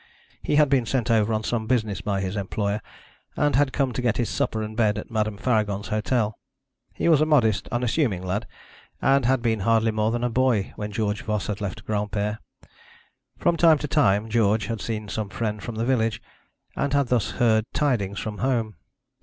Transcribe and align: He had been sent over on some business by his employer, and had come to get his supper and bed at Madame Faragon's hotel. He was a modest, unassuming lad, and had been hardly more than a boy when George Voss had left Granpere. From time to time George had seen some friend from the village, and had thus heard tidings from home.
He 0.41 0.55
had 0.55 0.67
been 0.67 0.87
sent 0.87 1.11
over 1.11 1.31
on 1.31 1.43
some 1.43 1.67
business 1.67 2.01
by 2.01 2.21
his 2.21 2.35
employer, 2.35 2.81
and 3.35 3.55
had 3.55 3.71
come 3.71 3.93
to 3.93 4.01
get 4.01 4.17
his 4.17 4.29
supper 4.31 4.63
and 4.63 4.75
bed 4.75 4.97
at 4.97 5.11
Madame 5.11 5.37
Faragon's 5.37 5.89
hotel. 5.89 6.39
He 6.95 7.07
was 7.07 7.21
a 7.21 7.25
modest, 7.27 7.67
unassuming 7.67 8.23
lad, 8.25 8.47
and 8.99 9.25
had 9.25 9.43
been 9.43 9.59
hardly 9.59 9.91
more 9.91 10.09
than 10.09 10.23
a 10.23 10.29
boy 10.31 10.73
when 10.75 10.91
George 10.91 11.21
Voss 11.21 11.45
had 11.45 11.61
left 11.61 11.85
Granpere. 11.85 12.39
From 13.37 13.55
time 13.57 13.77
to 13.77 13.87
time 13.87 14.27
George 14.27 14.65
had 14.65 14.81
seen 14.81 15.07
some 15.07 15.29
friend 15.29 15.61
from 15.61 15.75
the 15.75 15.85
village, 15.85 16.19
and 16.75 16.93
had 16.93 17.09
thus 17.09 17.29
heard 17.33 17.65
tidings 17.71 18.17
from 18.17 18.39
home. 18.39 18.77